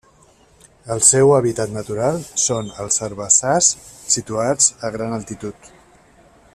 [0.93, 3.69] El seu hàbitat natural són els herbassars
[4.15, 5.71] situats a gran altitud.